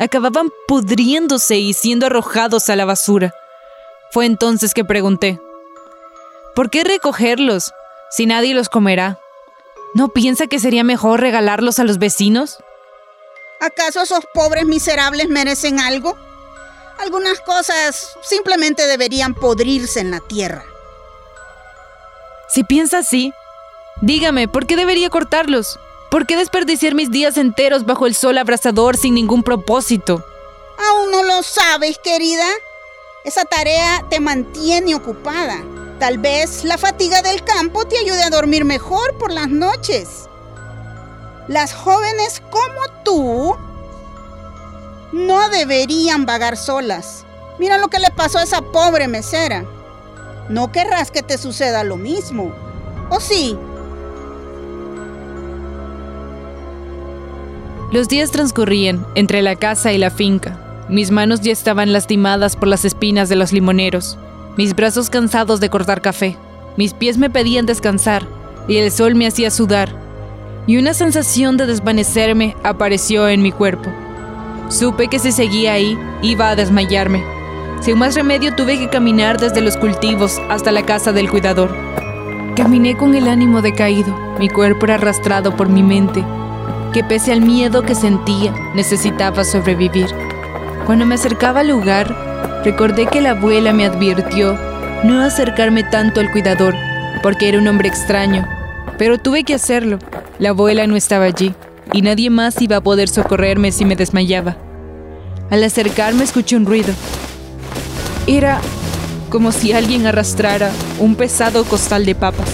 acababan 0.00 0.50
pudriéndose 0.66 1.58
y 1.58 1.74
siendo 1.74 2.06
arrojados 2.06 2.68
a 2.68 2.74
la 2.74 2.84
basura. 2.84 3.32
Fue 4.10 4.26
entonces 4.26 4.74
que 4.74 4.84
pregunté, 4.84 5.40
¿por 6.56 6.68
qué 6.68 6.82
recogerlos 6.82 7.72
si 8.10 8.26
nadie 8.26 8.52
los 8.52 8.68
comerá? 8.68 9.20
¿No 9.94 10.08
piensa 10.08 10.48
que 10.48 10.58
sería 10.58 10.82
mejor 10.82 11.20
regalarlos 11.20 11.78
a 11.78 11.84
los 11.84 11.98
vecinos? 11.98 12.58
¿Acaso 13.60 14.02
esos 14.02 14.26
pobres 14.34 14.66
miserables 14.66 15.28
merecen 15.28 15.78
algo? 15.78 16.16
Algunas 16.98 17.40
cosas 17.40 18.16
simplemente 18.22 18.86
deberían 18.86 19.34
podrirse 19.34 20.00
en 20.00 20.10
la 20.10 20.20
tierra. 20.20 20.64
Si 22.48 22.64
piensa 22.64 22.98
así, 22.98 23.32
dígame, 24.00 24.48
¿por 24.48 24.66
qué 24.66 24.76
debería 24.76 25.10
cortarlos? 25.10 25.78
¿Por 26.10 26.26
qué 26.26 26.36
desperdiciar 26.36 26.94
mis 26.94 27.10
días 27.10 27.36
enteros 27.36 27.84
bajo 27.84 28.06
el 28.06 28.14
sol 28.14 28.38
abrasador 28.38 28.96
sin 28.96 29.14
ningún 29.14 29.42
propósito? 29.42 30.24
Aún 30.88 31.10
no 31.10 31.22
lo 31.22 31.42
sabes, 31.42 31.98
querida. 31.98 32.46
Esa 33.24 33.44
tarea 33.44 34.04
te 34.08 34.20
mantiene 34.20 34.94
ocupada. 34.94 35.62
Tal 35.98 36.18
vez 36.18 36.62
la 36.64 36.78
fatiga 36.78 37.22
del 37.22 37.42
campo 37.42 37.86
te 37.86 37.98
ayude 37.98 38.22
a 38.22 38.30
dormir 38.30 38.64
mejor 38.64 39.18
por 39.18 39.32
las 39.32 39.48
noches. 39.48 40.28
Las 41.48 41.72
jóvenes 41.74 42.42
como 42.50 43.02
tú 43.04 43.56
no 45.12 45.48
deberían 45.48 46.26
vagar 46.26 46.56
solas. 46.56 47.24
Mira 47.58 47.78
lo 47.78 47.88
que 47.88 47.98
le 47.98 48.10
pasó 48.10 48.38
a 48.38 48.42
esa 48.44 48.60
pobre 48.60 49.08
mesera. 49.08 49.64
No 50.48 50.70
querrás 50.72 51.10
que 51.10 51.22
te 51.22 51.38
suceda 51.38 51.84
lo 51.84 51.96
mismo. 51.96 52.52
¿O 53.10 53.20
sí? 53.20 53.56
Los 57.92 58.08
días 58.08 58.30
transcurrían 58.30 59.06
entre 59.14 59.42
la 59.42 59.56
casa 59.56 59.92
y 59.92 59.98
la 59.98 60.10
finca. 60.10 60.84
Mis 60.88 61.10
manos 61.10 61.40
ya 61.40 61.52
estaban 61.52 61.92
lastimadas 61.92 62.56
por 62.56 62.68
las 62.68 62.84
espinas 62.84 63.28
de 63.28 63.36
los 63.36 63.52
limoneros, 63.52 64.18
mis 64.56 64.74
brazos 64.74 65.10
cansados 65.10 65.60
de 65.60 65.68
cortar 65.68 66.00
café, 66.00 66.36
mis 66.76 66.94
pies 66.94 67.18
me 67.18 67.28
pedían 67.28 67.66
descansar 67.66 68.26
y 68.68 68.76
el 68.76 68.92
sol 68.92 69.14
me 69.14 69.26
hacía 69.26 69.50
sudar, 69.50 69.90
y 70.66 70.78
una 70.78 70.94
sensación 70.94 71.56
de 71.56 71.66
desvanecerme 71.66 72.56
apareció 72.62 73.28
en 73.28 73.42
mi 73.42 73.52
cuerpo. 73.52 73.90
Supe 74.68 75.08
que 75.08 75.18
si 75.18 75.32
seguía 75.32 75.74
ahí, 75.74 75.98
iba 76.22 76.50
a 76.50 76.56
desmayarme. 76.56 77.35
Sin 77.80 77.98
más 77.98 78.14
remedio 78.14 78.54
tuve 78.54 78.78
que 78.78 78.88
caminar 78.88 79.38
desde 79.38 79.60
los 79.60 79.76
cultivos 79.76 80.40
hasta 80.48 80.72
la 80.72 80.84
casa 80.84 81.12
del 81.12 81.30
cuidador. 81.30 81.74
Caminé 82.56 82.96
con 82.96 83.14
el 83.14 83.28
ánimo 83.28 83.62
decaído, 83.62 84.14
mi 84.38 84.48
cuerpo 84.48 84.86
arrastrado 84.86 85.54
por 85.54 85.68
mi 85.68 85.82
mente, 85.82 86.24
que 86.92 87.04
pese 87.04 87.32
al 87.32 87.42
miedo 87.42 87.82
que 87.82 87.94
sentía, 87.94 88.52
necesitaba 88.74 89.44
sobrevivir. 89.44 90.08
Cuando 90.86 91.04
me 91.04 91.16
acercaba 91.16 91.60
al 91.60 91.68
lugar, 91.68 92.62
recordé 92.64 93.06
que 93.06 93.20
la 93.20 93.30
abuela 93.30 93.72
me 93.72 93.84
advirtió 93.84 94.56
no 95.04 95.22
acercarme 95.22 95.84
tanto 95.84 96.20
al 96.20 96.30
cuidador, 96.32 96.74
porque 97.22 97.48
era 97.48 97.58
un 97.58 97.68
hombre 97.68 97.88
extraño, 97.88 98.46
pero 98.98 99.18
tuve 99.18 99.44
que 99.44 99.54
hacerlo. 99.54 99.98
La 100.38 100.50
abuela 100.50 100.86
no 100.86 100.96
estaba 100.96 101.26
allí 101.26 101.54
y 101.92 102.02
nadie 102.02 102.30
más 102.30 102.60
iba 102.60 102.76
a 102.76 102.82
poder 102.82 103.08
socorrerme 103.08 103.72
si 103.72 103.84
me 103.84 103.96
desmayaba. 103.96 104.56
Al 105.50 105.62
acercarme 105.62 106.24
escuché 106.24 106.56
un 106.56 106.66
ruido. 106.66 106.92
Era 108.26 108.60
como 109.30 109.52
si 109.52 109.72
alguien 109.72 110.06
arrastrara 110.06 110.70
un 110.98 111.14
pesado 111.14 111.64
costal 111.64 112.04
de 112.04 112.14
papas. 112.14 112.48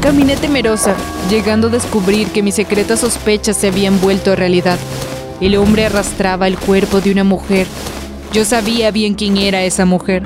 Caminé 0.00 0.36
temerosa, 0.36 0.94
llegando 1.30 1.68
a 1.68 1.70
descubrir 1.70 2.28
que 2.28 2.42
mis 2.42 2.56
secretas 2.56 3.00
sospechas 3.00 3.56
se 3.56 3.68
habían 3.68 4.00
vuelto 4.00 4.34
realidad. 4.34 4.78
El 5.40 5.56
hombre 5.56 5.86
arrastraba 5.86 6.48
el 6.48 6.58
cuerpo 6.58 7.00
de 7.00 7.12
una 7.12 7.24
mujer. 7.24 7.66
Yo 8.32 8.44
sabía 8.44 8.90
bien 8.90 9.14
quién 9.14 9.36
era 9.36 9.62
esa 9.62 9.84
mujer. 9.84 10.22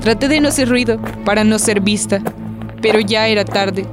Traté 0.00 0.28
de 0.28 0.40
no 0.40 0.48
hacer 0.48 0.68
ruido 0.68 0.98
para 1.24 1.44
no 1.44 1.58
ser 1.58 1.80
vista, 1.80 2.20
pero 2.80 3.00
ya 3.00 3.28
era 3.28 3.44
tarde. 3.44 3.86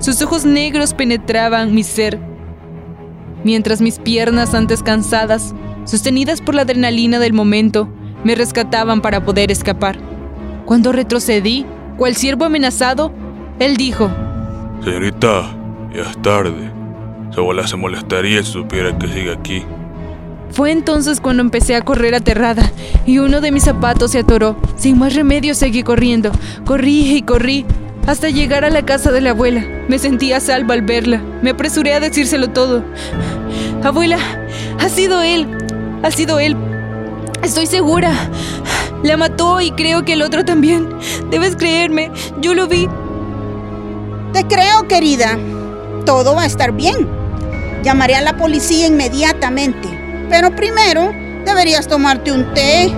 Sus 0.00 0.20
ojos 0.22 0.44
negros 0.44 0.94
penetraban 0.94 1.74
mi 1.74 1.82
ser 1.82 2.18
mientras 3.44 3.80
mis 3.80 3.98
piernas 3.98 4.54
antes 4.54 4.82
cansadas, 4.82 5.54
sostenidas 5.84 6.40
por 6.40 6.54
la 6.54 6.62
adrenalina 6.62 7.18
del 7.18 7.32
momento, 7.32 7.88
me 8.24 8.34
rescataban 8.34 9.00
para 9.00 9.24
poder 9.24 9.50
escapar. 9.50 9.98
Cuando 10.64 10.92
retrocedí, 10.92 11.66
cual 11.96 12.16
siervo 12.16 12.44
amenazado, 12.44 13.12
él 13.58 13.76
dijo, 13.76 14.10
Señorita, 14.84 15.42
ya 15.94 16.02
es 16.02 16.22
tarde. 16.22 16.70
Su 17.30 17.40
abuela 17.40 17.66
se 17.66 17.76
molestaría 17.76 18.42
si 18.42 18.52
supiera 18.52 18.96
que 18.98 19.06
sigue 19.08 19.32
aquí. 19.32 19.64
Fue 20.50 20.72
entonces 20.72 21.20
cuando 21.20 21.42
empecé 21.42 21.76
a 21.76 21.82
correr 21.82 22.14
aterrada 22.14 22.70
y 23.06 23.18
uno 23.18 23.40
de 23.40 23.52
mis 23.52 23.64
zapatos 23.64 24.12
se 24.12 24.20
atoró. 24.20 24.56
Sin 24.76 24.98
más 24.98 25.14
remedio 25.14 25.54
seguí 25.54 25.82
corriendo. 25.82 26.32
Corrí 26.64 27.14
y 27.14 27.22
corrí 27.22 27.66
hasta 28.06 28.30
llegar 28.30 28.64
a 28.64 28.70
la 28.70 28.84
casa 28.84 29.12
de 29.12 29.20
la 29.20 29.30
abuela. 29.30 29.64
Me 29.88 29.98
sentía 29.98 30.38
a 30.38 30.40
salvo 30.40 30.72
al 30.72 30.82
verla. 30.82 31.22
Me 31.42 31.50
apresuré 31.50 31.94
a 31.94 32.00
decírselo 32.00 32.50
todo. 32.50 32.82
Abuela, 33.84 34.18
ha 34.78 34.88
sido 34.88 35.22
él. 35.22 35.46
Ha 36.02 36.10
sido 36.10 36.40
él. 36.40 36.56
Estoy 37.42 37.66
segura. 37.66 38.12
La 39.02 39.16
mató 39.16 39.60
y 39.60 39.70
creo 39.72 40.04
que 40.04 40.12
el 40.12 40.22
otro 40.22 40.44
también. 40.44 40.88
Debes 41.30 41.56
creerme. 41.56 42.10
Yo 42.40 42.54
lo 42.54 42.68
vi. 42.68 42.88
Te 44.32 44.46
creo, 44.46 44.86
querida. 44.86 45.38
Todo 46.04 46.34
va 46.34 46.42
a 46.42 46.46
estar 46.46 46.72
bien. 46.72 47.08
Llamaré 47.82 48.16
a 48.16 48.20
la 48.20 48.36
policía 48.36 48.86
inmediatamente. 48.86 49.88
Pero 50.28 50.54
primero 50.54 51.12
deberías 51.46 51.88
tomarte 51.88 52.30
un 52.30 52.52
té. 52.52 52.92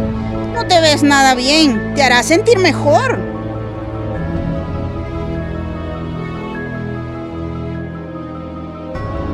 No 0.55 0.67
te 0.67 0.81
ves 0.81 1.03
nada 1.03 1.35
bien. 1.35 1.95
Te 1.95 2.03
hará 2.03 2.23
sentir 2.23 2.59
mejor. 2.59 3.19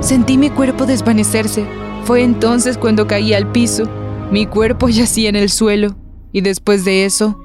Sentí 0.01 0.37
mi 0.39 0.51
cuerpo 0.51 0.87
desvanecerse. 0.87 1.67
Fue 2.05 2.23
entonces 2.23 2.79
cuando 2.79 3.07
caí 3.07 3.35
al 3.35 3.51
piso. 3.51 3.85
Mi 4.31 4.47
cuerpo 4.47 4.89
yacía 4.89 5.31
en 5.31 5.37
el 5.37 5.51
suelo. 5.51 5.97
y 6.31 6.43
después 6.43 6.85
de 6.85 7.07
eso, 7.07 7.41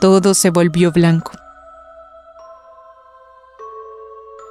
todo 0.00 0.34
se 0.34 0.50
volvió 0.50 0.90
blanco. 0.90 1.30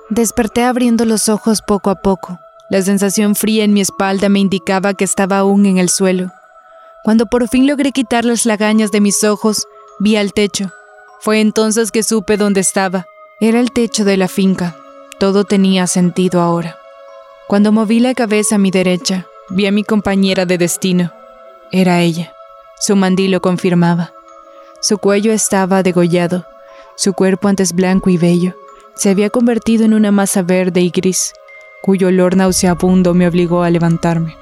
Desperté 0.10 0.64
abriendo 0.64 1.04
los 1.04 1.28
ojos 1.28 1.62
poco 1.62 1.90
a 1.90 1.96
poco. 1.96 2.40
La 2.70 2.82
sensación 2.82 3.36
fría 3.36 3.66
en 3.66 3.74
mi 3.74 3.82
espalda 3.82 4.30
me 4.30 4.40
indicaba 4.40 4.94
que 4.94 5.04
estaba 5.04 5.40
aún 5.40 5.66
en 5.66 5.78
el 5.78 5.90
suelo. 5.90 6.32
Cuando 7.04 7.26
por 7.26 7.50
fin 7.50 7.68
logré 7.68 7.92
quitar 7.92 8.24
las 8.24 8.46
lagañas 8.46 8.92
de 8.92 9.02
mis 9.02 9.26
ojos, 9.26 9.68
vi 10.00 10.16
al 10.16 10.32
techo. 10.32 10.72
Fue 11.20 11.42
entonces 11.42 11.92
que 11.92 12.02
supe 12.02 12.38
dónde 12.38 12.62
estaba. 12.62 13.06
Era 13.42 13.60
el 13.60 13.72
techo 13.72 14.06
de 14.06 14.16
la 14.16 14.30
finca. 14.30 14.78
Todo 15.20 15.44
tenía 15.44 15.86
sentido 15.86 16.40
ahora. 16.40 16.78
Cuando 17.48 17.74
moví 17.74 18.00
la 18.00 18.14
cabeza 18.14 18.56
a 18.56 18.60
mi 18.60 18.72
derecha, 18.72 19.28
vi 19.50 19.66
a 19.66 19.72
mi 19.72 19.84
compañera 19.84 20.46
de 20.46 20.58
destino. 20.58 21.12
Era 21.72 22.02
ella. 22.02 22.34
Su 22.80 22.96
mandil 22.96 23.32
lo 23.32 23.42
confirmaba. 23.42 24.14
Su 24.82 24.98
cuello 24.98 25.32
estaba 25.32 25.82
degollado, 25.84 26.46
su 26.96 27.14
cuerpo 27.14 27.48
antes 27.48 27.74
blanco 27.74 28.10
y 28.10 28.18
bello, 28.18 28.54
se 28.96 29.10
había 29.10 29.30
convertido 29.30 29.84
en 29.84 29.94
una 29.94 30.12
masa 30.12 30.42
verde 30.44 30.82
y 30.82 30.90
gris, 30.90 31.34
cuyo 31.82 32.08
olor 32.08 32.36
nauseabundo 32.36 33.14
me 33.14 33.28
obligó 33.28 33.64
a 33.64 33.70
levantarme. 33.70 34.38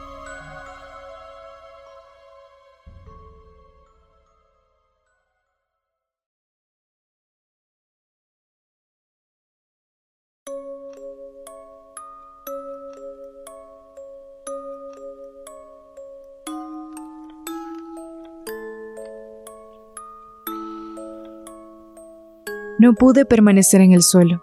No 22.79 22.93
pude 22.93 23.25
permanecer 23.25 23.81
en 23.81 23.91
el 23.91 24.01
suelo. 24.01 24.41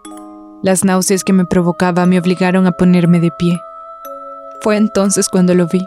Las 0.63 0.85
náuseas 0.85 1.23
que 1.23 1.33
me 1.33 1.45
provocaba 1.45 2.05
me 2.05 2.17
obligaron 2.17 2.65
a 2.65 2.71
ponerme 2.71 3.19
de 3.19 3.31
pie. 3.31 3.59
Fue 4.61 4.77
entonces 4.77 5.27
cuando 5.27 5.53
lo 5.53 5.67
vi. 5.67 5.85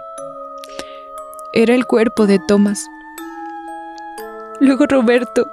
Era 1.55 1.75
el 1.75 1.87
cuerpo 1.87 2.27
de 2.27 2.39
Tomás. 2.47 2.87
Luego 4.61 4.87
Roberto 4.87 5.47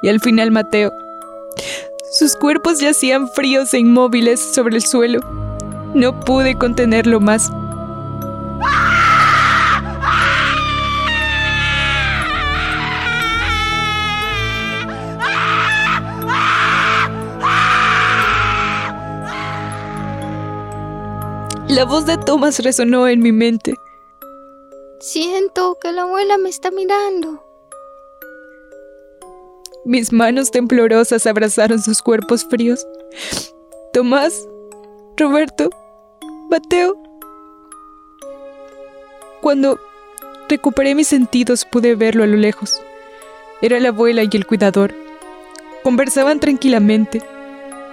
y 0.00 0.08
al 0.08 0.20
final 0.20 0.50
Mateo. 0.50 0.92
Sus 2.12 2.34
cuerpos 2.36 2.80
yacían 2.80 3.28
fríos 3.28 3.74
e 3.74 3.80
inmóviles 3.80 4.40
sobre 4.54 4.76
el 4.76 4.82
suelo. 4.82 5.20
No 5.94 6.18
pude 6.20 6.54
contenerlo 6.56 7.20
más. 7.20 7.50
La 21.68 21.84
voz 21.84 22.06
de 22.06 22.16
Thomas 22.16 22.60
resonó 22.60 23.06
en 23.08 23.20
mi 23.20 23.30
mente. 23.30 23.74
Siento 25.00 25.76
que 25.78 25.92
la 25.92 26.02
abuela 26.02 26.38
me 26.38 26.48
está 26.48 26.70
mirando. 26.70 27.44
Mis 29.84 30.10
manos 30.10 30.50
temblorosas 30.50 31.26
abrazaron 31.26 31.82
sus 31.82 32.00
cuerpos 32.00 32.46
fríos. 32.48 32.86
Tomás, 33.92 34.48
Roberto, 35.18 35.68
Mateo. 36.48 36.96
Cuando 39.42 39.78
recuperé 40.48 40.94
mis 40.94 41.08
sentidos 41.08 41.66
pude 41.66 41.96
verlo 41.96 42.24
a 42.24 42.28
lo 42.28 42.38
lejos. 42.38 42.80
Era 43.60 43.78
la 43.78 43.90
abuela 43.90 44.22
y 44.22 44.30
el 44.32 44.46
cuidador. 44.46 44.94
Conversaban 45.82 46.40
tranquilamente. 46.40 47.22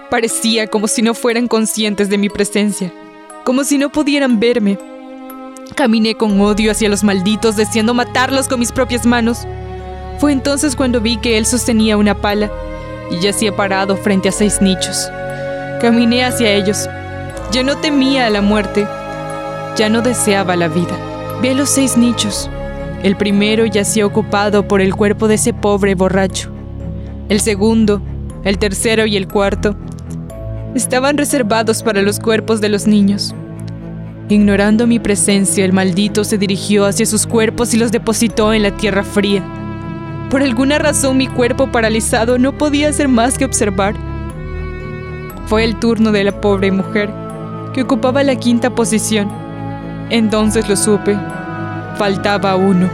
Parecía 0.08 0.66
como 0.66 0.88
si 0.88 1.02
no 1.02 1.12
fueran 1.12 1.46
conscientes 1.46 2.08
de 2.08 2.16
mi 2.16 2.30
presencia 2.30 2.90
como 3.46 3.62
si 3.62 3.78
no 3.78 3.90
pudieran 3.90 4.40
verme. 4.40 4.76
Caminé 5.76 6.16
con 6.16 6.40
odio 6.40 6.72
hacia 6.72 6.88
los 6.88 7.04
malditos, 7.04 7.54
deseando 7.54 7.94
matarlos 7.94 8.48
con 8.48 8.58
mis 8.58 8.72
propias 8.72 9.06
manos. 9.06 9.46
Fue 10.18 10.32
entonces 10.32 10.74
cuando 10.74 11.00
vi 11.00 11.16
que 11.18 11.38
él 11.38 11.46
sostenía 11.46 11.96
una 11.96 12.20
pala 12.20 12.50
y 13.08 13.20
yacía 13.20 13.54
parado 13.54 13.96
frente 13.96 14.30
a 14.30 14.32
seis 14.32 14.60
nichos. 14.60 15.08
Caminé 15.80 16.24
hacia 16.24 16.50
ellos. 16.50 16.88
Ya 17.52 17.62
no 17.62 17.76
temía 17.76 18.26
a 18.26 18.30
la 18.30 18.42
muerte, 18.42 18.84
ya 19.76 19.88
no 19.88 20.02
deseaba 20.02 20.56
la 20.56 20.66
vida. 20.66 20.98
Vi 21.40 21.50
a 21.50 21.54
los 21.54 21.70
seis 21.70 21.96
nichos. 21.96 22.50
El 23.04 23.16
primero 23.16 23.64
yacía 23.64 24.06
ocupado 24.06 24.66
por 24.66 24.80
el 24.80 24.92
cuerpo 24.96 25.28
de 25.28 25.36
ese 25.36 25.54
pobre 25.54 25.94
borracho. 25.94 26.50
El 27.28 27.40
segundo, 27.40 28.02
el 28.42 28.58
tercero 28.58 29.06
y 29.06 29.16
el 29.16 29.28
cuarto 29.28 29.76
estaban 30.76 31.16
reservados 31.16 31.82
para 31.82 32.02
los 32.02 32.20
cuerpos 32.20 32.60
de 32.60 32.68
los 32.68 32.86
niños. 32.86 33.34
Ignorando 34.28 34.86
mi 34.86 34.98
presencia, 34.98 35.64
el 35.64 35.72
maldito 35.72 36.24
se 36.24 36.36
dirigió 36.36 36.84
hacia 36.84 37.06
sus 37.06 37.26
cuerpos 37.26 37.74
y 37.74 37.76
los 37.76 37.92
depositó 37.92 38.52
en 38.52 38.62
la 38.62 38.76
tierra 38.76 39.04
fría. 39.04 39.42
Por 40.30 40.42
alguna 40.42 40.78
razón 40.78 41.16
mi 41.16 41.28
cuerpo 41.28 41.68
paralizado 41.68 42.36
no 42.38 42.58
podía 42.58 42.88
hacer 42.88 43.06
más 43.06 43.38
que 43.38 43.44
observar. 43.44 43.94
Fue 45.46 45.62
el 45.62 45.78
turno 45.78 46.10
de 46.10 46.24
la 46.24 46.40
pobre 46.40 46.72
mujer, 46.72 47.08
que 47.72 47.82
ocupaba 47.82 48.24
la 48.24 48.34
quinta 48.34 48.74
posición. 48.74 49.30
Entonces 50.10 50.68
lo 50.68 50.76
supe. 50.76 51.16
Faltaba 51.96 52.56
uno. 52.56 52.90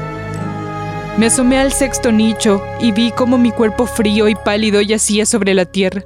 Me 1.16 1.26
asomé 1.26 1.58
al 1.58 1.72
sexto 1.72 2.12
nicho 2.12 2.62
y 2.80 2.92
vi 2.92 3.10
cómo 3.10 3.38
mi 3.38 3.50
cuerpo 3.52 3.86
frío 3.86 4.28
y 4.28 4.34
pálido 4.34 4.82
yacía 4.82 5.24
sobre 5.24 5.54
la 5.54 5.64
tierra. 5.64 6.04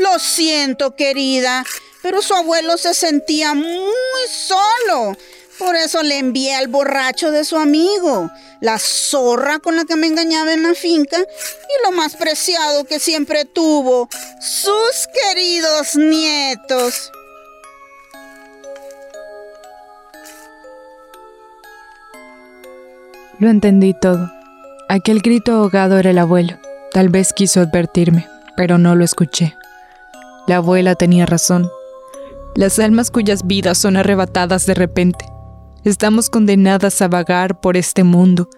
Lo 0.00 0.18
siento, 0.18 0.96
querida, 0.96 1.64
pero 2.02 2.22
su 2.22 2.32
abuelo 2.32 2.78
se 2.78 2.94
sentía 2.94 3.52
muy 3.52 4.26
solo. 4.30 5.14
Por 5.58 5.76
eso 5.76 6.02
le 6.02 6.16
envié 6.16 6.54
al 6.54 6.68
borracho 6.68 7.30
de 7.30 7.44
su 7.44 7.58
amigo, 7.58 8.30
la 8.62 8.78
zorra 8.78 9.58
con 9.58 9.76
la 9.76 9.84
que 9.84 9.96
me 9.96 10.06
engañaba 10.06 10.54
en 10.54 10.62
la 10.62 10.74
finca 10.74 11.18
y 11.18 11.84
lo 11.84 11.92
más 11.92 12.16
preciado 12.16 12.84
que 12.84 12.98
siempre 12.98 13.44
tuvo, 13.44 14.08
sus 14.40 15.06
queridos 15.12 15.96
nietos. 15.96 17.12
Lo 23.38 23.50
entendí 23.50 23.94
todo. 24.00 24.30
Aquel 24.88 25.20
grito 25.20 25.52
ahogado 25.52 25.98
era 25.98 26.10
el 26.10 26.18
abuelo. 26.18 26.58
Tal 26.92 27.10
vez 27.10 27.34
quiso 27.34 27.60
advertirme, 27.60 28.26
pero 28.56 28.78
no 28.78 28.94
lo 28.94 29.04
escuché. 29.04 29.59
La 30.50 30.56
abuela 30.56 30.96
tenía 30.96 31.26
razón. 31.26 31.70
Las 32.56 32.80
almas 32.80 33.12
cuyas 33.12 33.46
vidas 33.46 33.78
son 33.78 33.96
arrebatadas 33.96 34.66
de 34.66 34.74
repente. 34.74 35.24
Estamos 35.84 36.28
condenadas 36.28 37.00
a 37.02 37.06
vagar 37.06 37.60
por 37.60 37.76
este 37.76 38.02
mundo, 38.02 38.48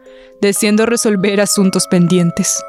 deseando 0.40 0.86
resolver 0.86 1.38
asuntos 1.38 1.86
pendientes. 1.88 2.64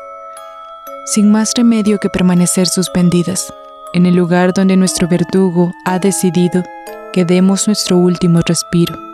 Sin 1.05 1.31
más 1.31 1.53
remedio 1.55 1.99
que 1.99 2.09
permanecer 2.09 2.67
suspendidas, 2.67 3.47
en 3.93 4.05
el 4.07 4.15
lugar 4.15 4.53
donde 4.53 4.75
nuestro 4.75 5.07
verdugo 5.07 5.71
ha 5.85 5.99
decidido 5.99 6.61
que 7.13 7.23
demos 7.23 7.65
nuestro 7.67 7.95
último 7.95 8.41
respiro. 8.45 9.12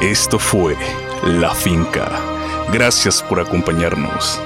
Esto 0.00 0.38
fue 0.38 0.78
La 1.24 1.54
Finca. 1.54 2.10
Gracias 2.72 3.22
por 3.22 3.38
acompañarnos. 3.38 4.40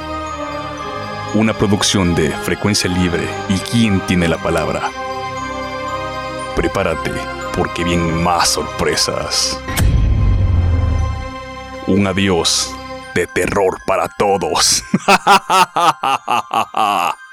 Una 1.34 1.52
producción 1.52 2.12
de 2.16 2.32
Frecuencia 2.32 2.90
Libre 2.90 3.28
y 3.48 3.58
quién 3.58 4.00
tiene 4.00 4.26
la 4.26 4.36
palabra. 4.36 4.90
Prepárate 6.56 7.12
porque 7.56 7.84
vienen 7.84 8.20
más 8.20 8.48
sorpresas. 8.48 9.60
Un 11.86 12.08
adiós 12.08 12.74
de 13.14 13.28
terror 13.28 13.78
para 13.86 14.08
todos. 14.08 14.82